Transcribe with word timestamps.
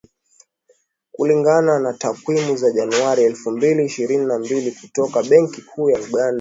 Kulingana 1.11 1.79
na 1.79 1.93
takwimu 1.93 2.57
za 2.57 2.71
Januari 2.71 3.23
elfu 3.23 3.51
mbili 3.51 3.85
ishirini 3.85 4.25
na 4.25 4.39
mbili 4.39 4.71
kutoka 4.71 5.23
Benki 5.23 5.61
Kuu 5.61 5.89
ya 5.89 5.99
Uganda 5.99 6.29